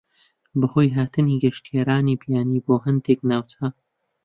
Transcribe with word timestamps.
بەهۆی 0.59 0.93
هاتنی 0.97 1.41
گەشتیارانی 1.43 2.19
بیانی 2.21 2.63
بۆ 2.65 2.75
هەندێک 2.85 3.19
ناوچە 3.29 3.65